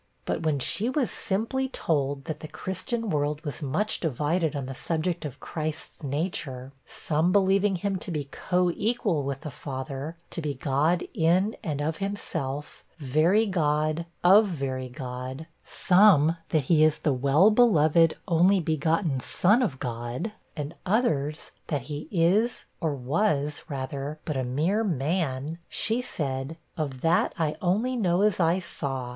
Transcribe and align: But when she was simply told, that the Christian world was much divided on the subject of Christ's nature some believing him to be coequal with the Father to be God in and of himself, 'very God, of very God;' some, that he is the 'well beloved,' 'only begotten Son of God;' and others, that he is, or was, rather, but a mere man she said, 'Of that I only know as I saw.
But 0.25 0.41
when 0.41 0.57
she 0.57 0.89
was 0.89 1.11
simply 1.11 1.69
told, 1.69 2.25
that 2.25 2.39
the 2.39 2.47
Christian 2.47 3.11
world 3.11 3.45
was 3.45 3.61
much 3.61 3.99
divided 3.99 4.55
on 4.55 4.65
the 4.65 4.73
subject 4.73 5.25
of 5.25 5.39
Christ's 5.39 6.01
nature 6.01 6.71
some 6.87 7.31
believing 7.31 7.75
him 7.75 7.97
to 7.97 8.09
be 8.09 8.25
coequal 8.31 9.21
with 9.23 9.41
the 9.41 9.51
Father 9.51 10.17
to 10.31 10.41
be 10.41 10.55
God 10.55 11.03
in 11.13 11.55
and 11.63 11.81
of 11.81 11.97
himself, 11.97 12.83
'very 12.97 13.45
God, 13.45 14.07
of 14.23 14.47
very 14.47 14.89
God;' 14.89 15.45
some, 15.63 16.35
that 16.49 16.63
he 16.63 16.83
is 16.83 16.97
the 16.97 17.13
'well 17.13 17.51
beloved,' 17.51 18.15
'only 18.27 18.59
begotten 18.59 19.19
Son 19.19 19.61
of 19.61 19.77
God;' 19.77 20.31
and 20.57 20.73
others, 20.83 21.51
that 21.67 21.81
he 21.93 22.07
is, 22.09 22.65
or 22.79 22.95
was, 22.95 23.61
rather, 23.69 24.17
but 24.25 24.35
a 24.35 24.43
mere 24.43 24.83
man 24.83 25.59
she 25.69 26.01
said, 26.01 26.57
'Of 26.75 27.01
that 27.01 27.35
I 27.37 27.55
only 27.61 27.95
know 27.95 28.23
as 28.23 28.39
I 28.39 28.57
saw. 28.57 29.09